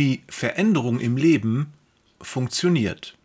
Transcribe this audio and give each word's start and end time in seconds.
wie 0.00 0.22
Veränderung 0.30 0.98
im 0.98 1.18
Leben 1.18 1.74
funktioniert. 2.22 3.18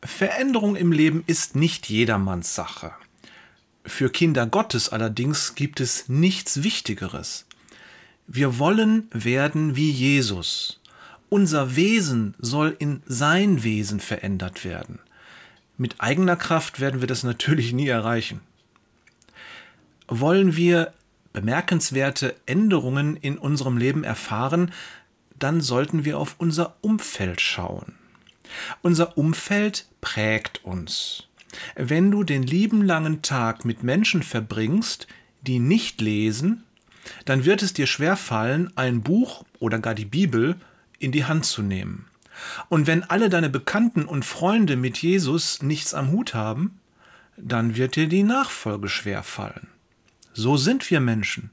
Veränderung 0.00 0.76
im 0.76 0.92
Leben 0.92 1.24
ist 1.26 1.56
nicht 1.56 1.88
jedermanns 1.88 2.54
Sache. 2.54 2.92
Für 3.84 4.10
Kinder 4.10 4.46
Gottes 4.46 4.90
allerdings 4.90 5.56
gibt 5.56 5.80
es 5.80 6.08
nichts 6.08 6.62
Wichtigeres. 6.62 7.46
Wir 8.28 8.60
wollen 8.60 9.08
werden 9.10 9.74
wie 9.74 9.90
Jesus. 9.90 10.78
Unser 11.28 11.74
Wesen 11.74 12.36
soll 12.38 12.76
in 12.78 13.02
sein 13.06 13.64
Wesen 13.64 13.98
verändert 13.98 14.64
werden. 14.64 15.00
Mit 15.76 15.96
eigener 16.00 16.36
Kraft 16.36 16.78
werden 16.78 17.00
wir 17.00 17.08
das 17.08 17.24
natürlich 17.32 17.72
nie 17.72 17.88
erreichen. 17.88 18.40
Wollen 20.06 20.54
wir 20.54 20.92
bemerkenswerte 21.32 22.34
Änderungen 22.46 23.16
in 23.16 23.38
unserem 23.38 23.76
Leben 23.76 24.04
erfahren, 24.04 24.72
dann 25.42 25.60
sollten 25.60 26.04
wir 26.04 26.18
auf 26.18 26.36
unser 26.38 26.76
Umfeld 26.80 27.40
schauen. 27.40 27.94
Unser 28.82 29.18
Umfeld 29.18 29.86
prägt 30.00 30.64
uns. 30.64 31.28
Wenn 31.74 32.10
du 32.10 32.22
den 32.22 32.42
lieben 32.42 32.82
langen 32.82 33.22
Tag 33.22 33.64
mit 33.64 33.82
Menschen 33.82 34.22
verbringst, 34.22 35.08
die 35.42 35.58
nicht 35.58 36.00
lesen, 36.00 36.64
dann 37.24 37.44
wird 37.44 37.62
es 37.62 37.72
dir 37.72 37.86
schwer 37.86 38.16
fallen, 38.16 38.72
ein 38.76 39.02
Buch 39.02 39.44
oder 39.58 39.78
gar 39.78 39.94
die 39.94 40.04
Bibel 40.04 40.56
in 40.98 41.12
die 41.12 41.24
Hand 41.24 41.44
zu 41.46 41.62
nehmen. 41.62 42.06
Und 42.68 42.86
wenn 42.86 43.02
alle 43.04 43.28
deine 43.28 43.50
Bekannten 43.50 44.04
und 44.04 44.24
Freunde 44.24 44.76
mit 44.76 44.98
Jesus 44.98 45.62
nichts 45.62 45.94
am 45.94 46.10
Hut 46.10 46.34
haben, 46.34 46.78
dann 47.36 47.76
wird 47.76 47.96
dir 47.96 48.06
die 48.06 48.22
Nachfolge 48.22 48.88
schwer 48.88 49.22
fallen. 49.22 49.68
So 50.32 50.56
sind 50.56 50.88
wir 50.90 51.00
Menschen. 51.00 51.50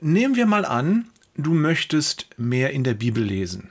Nehmen 0.00 0.36
wir 0.36 0.46
mal 0.46 0.64
an, 0.64 1.06
du 1.36 1.54
möchtest 1.54 2.26
mehr 2.36 2.70
in 2.70 2.84
der 2.84 2.94
Bibel 2.94 3.22
lesen. 3.22 3.70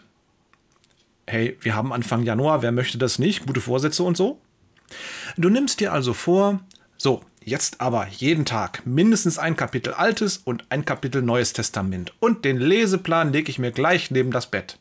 Hey, 1.27 1.57
wir 1.61 1.75
haben 1.75 1.93
Anfang 1.93 2.23
Januar, 2.23 2.61
wer 2.61 2.71
möchte 2.71 2.97
das 2.97 3.19
nicht? 3.19 3.45
Gute 3.45 3.61
Vorsätze 3.61 4.03
und 4.03 4.17
so? 4.17 4.41
Du 5.37 5.49
nimmst 5.49 5.79
dir 5.79 5.93
also 5.93 6.13
vor, 6.13 6.59
so, 6.97 7.21
jetzt 7.43 7.79
aber 7.79 8.07
jeden 8.07 8.45
Tag 8.45 8.85
mindestens 8.85 9.37
ein 9.37 9.55
Kapitel 9.55 9.93
Altes 9.93 10.37
und 10.37 10.65
ein 10.69 10.83
Kapitel 10.83 11.21
Neues 11.21 11.53
Testament. 11.53 12.13
Und 12.19 12.43
den 12.43 12.57
Leseplan 12.57 13.31
lege 13.31 13.49
ich 13.49 13.59
mir 13.59 13.71
gleich 13.71 14.11
neben 14.11 14.31
das 14.31 14.51
Bett. 14.51 14.77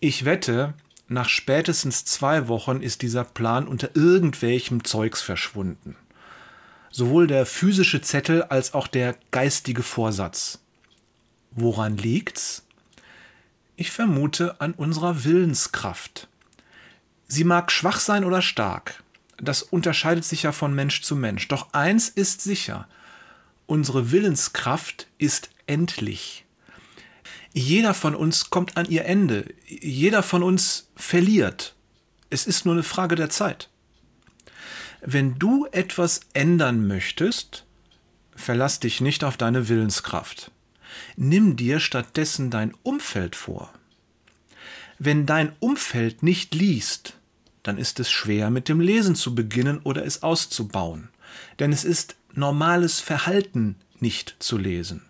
Ich 0.00 0.24
wette, 0.24 0.74
nach 1.08 1.28
spätestens 1.28 2.04
zwei 2.04 2.48
Wochen 2.48 2.82
ist 2.82 3.02
dieser 3.02 3.24
Plan 3.24 3.66
unter 3.66 3.90
irgendwelchem 3.94 4.84
Zeugs 4.84 5.22
verschwunden. 5.22 5.96
Sowohl 6.90 7.26
der 7.26 7.46
physische 7.46 8.02
Zettel 8.02 8.42
als 8.42 8.74
auch 8.74 8.86
der 8.86 9.16
geistige 9.30 9.82
Vorsatz. 9.82 10.63
Woran 11.56 11.96
liegt's? 11.96 12.66
Ich 13.76 13.92
vermute 13.92 14.60
an 14.60 14.72
unserer 14.72 15.24
Willenskraft. 15.24 16.28
Sie 17.28 17.44
mag 17.44 17.70
schwach 17.70 18.00
sein 18.00 18.24
oder 18.24 18.42
stark. 18.42 19.02
Das 19.36 19.62
unterscheidet 19.62 20.24
sich 20.24 20.44
ja 20.44 20.52
von 20.52 20.74
Mensch 20.74 21.02
zu 21.02 21.14
Mensch. 21.14 21.48
Doch 21.48 21.72
eins 21.72 22.08
ist 22.08 22.40
sicher. 22.40 22.88
Unsere 23.66 24.10
Willenskraft 24.10 25.06
ist 25.18 25.50
endlich. 25.66 26.44
Jeder 27.52 27.94
von 27.94 28.16
uns 28.16 28.50
kommt 28.50 28.76
an 28.76 28.86
ihr 28.86 29.04
Ende. 29.04 29.54
Jeder 29.66 30.24
von 30.24 30.42
uns 30.42 30.88
verliert. 30.96 31.76
Es 32.30 32.46
ist 32.46 32.64
nur 32.64 32.74
eine 32.74 32.82
Frage 32.82 33.14
der 33.14 33.30
Zeit. 33.30 33.70
Wenn 35.02 35.38
du 35.38 35.66
etwas 35.70 36.20
ändern 36.32 36.88
möchtest, 36.88 37.64
verlass 38.34 38.80
dich 38.80 39.00
nicht 39.00 39.22
auf 39.22 39.36
deine 39.36 39.68
Willenskraft. 39.68 40.50
Nimm 41.16 41.56
dir 41.56 41.80
stattdessen 41.80 42.50
dein 42.50 42.74
Umfeld 42.82 43.36
vor. 43.36 43.72
Wenn 44.98 45.26
dein 45.26 45.52
Umfeld 45.60 46.22
nicht 46.22 46.54
liest, 46.54 47.16
dann 47.62 47.78
ist 47.78 47.98
es 47.98 48.10
schwer, 48.10 48.50
mit 48.50 48.68
dem 48.68 48.80
Lesen 48.80 49.14
zu 49.14 49.34
beginnen 49.34 49.80
oder 49.82 50.04
es 50.04 50.22
auszubauen. 50.22 51.08
Denn 51.58 51.72
es 51.72 51.84
ist 51.84 52.16
normales 52.32 53.00
Verhalten, 53.00 53.76
nicht 54.00 54.36
zu 54.38 54.58
lesen. 54.58 55.02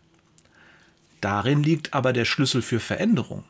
Darin 1.20 1.62
liegt 1.62 1.94
aber 1.94 2.12
der 2.12 2.24
Schlüssel 2.24 2.62
für 2.62 2.80
Veränderung. 2.80 3.44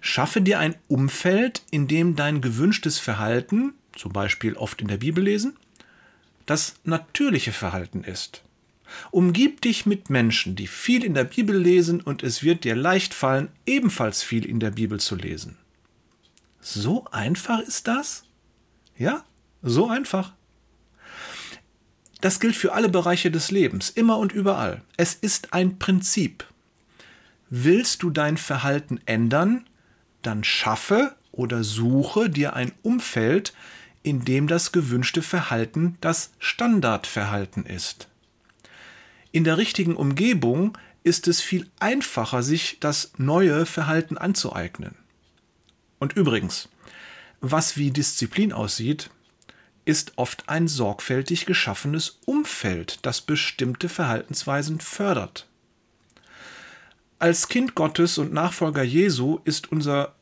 Schaffe 0.00 0.40
dir 0.40 0.58
ein 0.58 0.74
Umfeld, 0.88 1.62
in 1.70 1.88
dem 1.88 2.16
dein 2.16 2.40
gewünschtes 2.40 2.98
Verhalten, 2.98 3.74
zum 3.96 4.12
Beispiel 4.12 4.54
oft 4.54 4.82
in 4.82 4.88
der 4.88 4.98
Bibel 4.98 5.24
lesen, 5.24 5.56
das 6.44 6.74
natürliche 6.84 7.52
Verhalten 7.52 8.04
ist. 8.04 8.42
Umgib 9.10 9.60
dich 9.60 9.86
mit 9.86 10.10
Menschen, 10.10 10.56
die 10.56 10.66
viel 10.66 11.04
in 11.04 11.14
der 11.14 11.24
Bibel 11.24 11.56
lesen, 11.56 12.00
und 12.00 12.22
es 12.22 12.42
wird 12.42 12.64
dir 12.64 12.74
leicht 12.74 13.14
fallen, 13.14 13.48
ebenfalls 13.66 14.22
viel 14.22 14.44
in 14.44 14.60
der 14.60 14.70
Bibel 14.70 15.00
zu 15.00 15.16
lesen. 15.16 15.56
So 16.60 17.06
einfach 17.10 17.60
ist 17.60 17.88
das? 17.88 18.24
Ja, 18.96 19.24
so 19.62 19.88
einfach. 19.88 20.32
Das 22.20 22.40
gilt 22.40 22.56
für 22.56 22.72
alle 22.72 22.88
Bereiche 22.88 23.30
des 23.30 23.50
Lebens, 23.50 23.90
immer 23.90 24.18
und 24.18 24.32
überall. 24.32 24.82
Es 24.96 25.14
ist 25.14 25.52
ein 25.52 25.78
Prinzip. 25.78 26.44
Willst 27.50 28.02
du 28.02 28.10
dein 28.10 28.36
Verhalten 28.36 29.00
ändern, 29.06 29.66
dann 30.22 30.42
schaffe 30.42 31.14
oder 31.30 31.62
suche 31.62 32.28
dir 32.30 32.54
ein 32.54 32.72
Umfeld, 32.82 33.52
in 34.02 34.24
dem 34.24 34.46
das 34.46 34.72
gewünschte 34.72 35.22
Verhalten 35.22 35.98
das 36.00 36.32
Standardverhalten 36.38 37.66
ist. 37.66 38.08
In 39.36 39.44
der 39.44 39.58
richtigen 39.58 39.96
Umgebung 39.96 40.78
ist 41.02 41.28
es 41.28 41.42
viel 41.42 41.68
einfacher, 41.78 42.42
sich 42.42 42.78
das 42.80 43.12
neue 43.18 43.66
Verhalten 43.66 44.16
anzueignen. 44.16 44.94
Und 45.98 46.14
übrigens, 46.14 46.70
was 47.42 47.76
wie 47.76 47.90
Disziplin 47.90 48.54
aussieht, 48.54 49.10
ist 49.84 50.14
oft 50.16 50.48
ein 50.48 50.68
sorgfältig 50.68 51.44
geschaffenes 51.44 52.20
Umfeld, 52.24 53.00
das 53.02 53.20
bestimmte 53.20 53.90
Verhaltensweisen 53.90 54.80
fördert. 54.80 55.46
Als 57.18 57.48
Kind 57.48 57.74
Gottes 57.74 58.16
und 58.16 58.32
Nachfolger 58.32 58.84
Jesu 58.84 59.40
ist 59.44 59.70
unser 59.70 60.14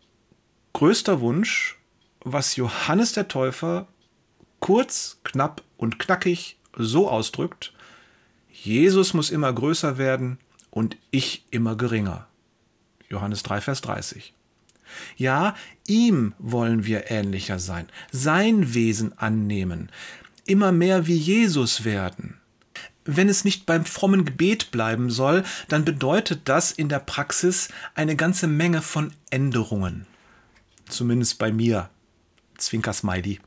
größter 0.73 1.21
Wunsch, 1.21 1.79
was 2.25 2.57
Johannes 2.57 3.13
der 3.13 3.29
Täufer 3.29 3.87
kurz, 4.59 5.21
knapp 5.23 5.63
und 5.77 6.01
knackig 6.01 6.59
so 6.77 7.09
ausdrückt, 7.09 7.75
Jesus 8.63 9.15
muss 9.15 9.31
immer 9.31 9.53
größer 9.53 9.99
werden 9.99 10.39
und 10.71 10.97
ich 11.11 11.45
immer 11.51 11.77
geringer. 11.77 12.27
Johannes 13.09 13.43
3, 13.43 13.61
Vers 13.61 13.81
30. 13.83 14.33
Ja, 15.17 15.57
ihm 15.87 16.35
wollen 16.39 16.87
wir 16.87 17.11
ähnlicher 17.11 17.59
sein, 17.59 17.89
sein 18.13 18.73
Wesen 18.73 19.17
annehmen, 19.19 19.91
immer 20.47 20.73
mehr 20.73 21.07
wie 21.07 21.17
Jesus 21.17 21.85
werden. 21.85 22.39
Wenn 23.05 23.29
es 23.29 23.45
nicht 23.45 23.67
beim 23.67 23.85
frommen 23.85 24.25
Gebet 24.25 24.71
bleiben 24.71 25.11
soll, 25.11 25.45
dann 25.69 25.85
bedeutet 25.85 26.43
das 26.45 26.73
in 26.73 26.89
der 26.89 27.01
Praxis 27.01 27.69
eine 27.95 28.17
ganze 28.17 28.47
Menge 28.47 28.81
von 28.81 29.13
Änderungen. 29.31 30.07
Zumindest 30.89 31.39
bei 31.39 31.53
mir. 31.53 31.91
Zwinker 32.57 32.93
Smiley. 32.93 33.41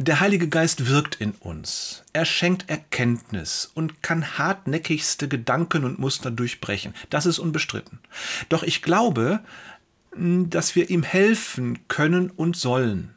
Der 0.00 0.20
Heilige 0.20 0.46
Geist 0.46 0.86
wirkt 0.86 1.16
in 1.16 1.32
uns. 1.32 2.04
Er 2.12 2.24
schenkt 2.24 2.70
Erkenntnis 2.70 3.68
und 3.74 4.00
kann 4.00 4.38
hartnäckigste 4.38 5.26
Gedanken 5.26 5.84
und 5.84 5.98
Muster 5.98 6.30
durchbrechen. 6.30 6.94
Das 7.10 7.26
ist 7.26 7.40
unbestritten. 7.40 7.98
Doch 8.48 8.62
ich 8.62 8.80
glaube, 8.80 9.40
dass 10.16 10.76
wir 10.76 10.88
ihm 10.88 11.02
helfen 11.02 11.80
können 11.88 12.30
und 12.30 12.56
sollen. 12.56 13.12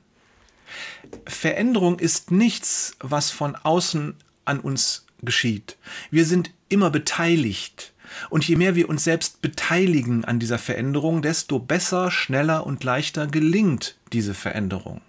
Veränderung 1.27 1.99
ist 1.99 2.31
nichts, 2.31 2.95
was 2.99 3.29
von 3.29 3.55
außen 3.55 4.15
an 4.45 4.59
uns 4.59 5.05
geschieht. 5.21 5.77
Wir 6.09 6.25
sind 6.25 6.49
immer 6.67 6.89
beteiligt. 6.89 7.93
Und 8.31 8.47
je 8.47 8.55
mehr 8.55 8.73
wir 8.73 8.89
uns 8.89 9.03
selbst 9.03 9.43
beteiligen 9.43 10.25
an 10.25 10.39
dieser 10.39 10.57
Veränderung, 10.57 11.21
desto 11.21 11.59
besser, 11.59 12.09
schneller 12.09 12.65
und 12.65 12.83
leichter 12.83 13.27
gelingt 13.27 13.97
diese 14.11 14.33
Veränderung. 14.33 15.01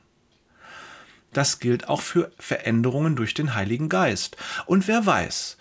Das 1.33 1.61
gilt 1.61 1.89
auch 1.89 2.03
für 2.03 2.31
Veränderungen 2.39 3.17
durch 3.17 3.35
den 3.35 3.55
Heiligen 3.55 3.89
Geist. 3.89 4.37
Und 4.67 4.87
wer 4.89 5.07
weiß, 5.07 5.57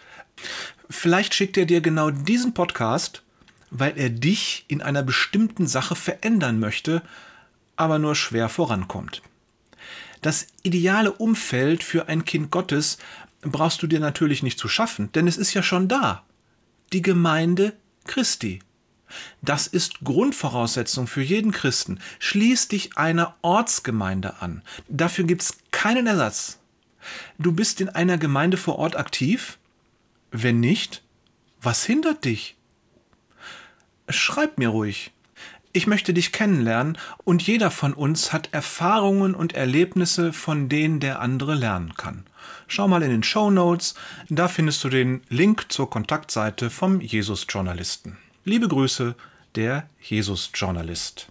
vielleicht 0.90 1.34
schickt 1.34 1.58
er 1.58 1.66
dir 1.66 1.82
genau 1.82 2.12
diesen 2.12 2.54
Podcast, 2.54 3.24
weil 3.70 3.98
er 3.98 4.10
dich 4.10 4.66
in 4.68 4.82
einer 4.82 5.04
bestimmten 5.04 5.66
Sache 5.66 5.96
verändern 5.96 6.60
möchte, 6.60 7.02
aber 7.78 8.00
nur 8.00 8.16
schwer 8.16 8.50
vorankommt. 8.50 9.22
Das 10.22 10.48
ideale 10.62 11.14
Umfeld 11.14 11.84
für 11.84 12.08
ein 12.08 12.26
Kind 12.26 12.52
Gottes 12.52 13.00
brauchst 13.42 13.82
du 13.82 13.88
dir 13.88 14.00
natürlich 14.00 14.44
nicht 14.44 14.60
zu 14.60 14.68
schaffen, 14.68 15.12
denn 15.14 15.28
es 15.28 15.38
ist 15.38 15.54
ja 15.54 15.64
schon 15.64 15.88
da. 15.88 16.24
Die 16.94 17.02
Gemeinde 17.02 17.74
Christi. 18.06 18.60
Das 19.42 19.68
ist 19.68 20.02
Grundvoraussetzung 20.04 21.08
für 21.08 21.22
jeden 21.22 21.52
Christen. 21.52 22.00
Schließ 22.20 22.68
dich 22.68 22.98
einer 22.98 23.36
Ortsgemeinde 23.42 24.42
an. 24.42 24.62
Dafür 24.88 25.26
gibt 25.26 25.42
es 25.42 25.58
keinen 25.72 26.08
Ersatz. 26.08 26.60
Du 27.38 27.52
bist 27.52 27.82
in 27.82 27.90
einer 27.90 28.18
Gemeinde 28.18 28.58
vor 28.58 28.78
Ort 28.78 28.96
aktiv? 28.96 29.58
Wenn 30.32 30.60
nicht, 30.60 31.04
was 31.62 31.86
hindert 31.86 32.26
dich? 32.26 32.56
schreib 34.10 34.58
mir 34.58 34.70
ruhig. 34.70 35.12
Ich 35.74 35.88
möchte 35.88 36.14
dich 36.14 36.34
kennenlernen 36.34 36.98
und 37.24 37.44
jeder 37.44 37.72
von 37.72 37.94
uns 37.94 38.34
hat 38.34 38.50
Erfahrungen 38.52 39.34
und 39.34 39.54
Erlebnisse, 39.54 40.34
von 40.34 40.68
denen 40.68 41.00
der 41.00 41.22
andere 41.22 41.56
lernen 41.56 41.94
kann. 41.96 42.26
Schau 42.68 42.88
mal 42.88 43.04
in 43.04 43.10
den 43.10 43.24
Show 43.24 43.50
Notes, 43.50 43.96
da 44.30 44.48
findest 44.50 44.84
du 44.84 44.90
den 44.90 45.22
Link 45.30 45.72
zur 45.72 45.90
Kontaktseite 45.90 46.70
vom 46.70 47.00
Jesus-Journalisten. 47.00 48.18
Liebe 48.44 48.68
Grüße, 48.68 49.14
der 49.54 49.88
Jesus-Journalist. 50.02 51.31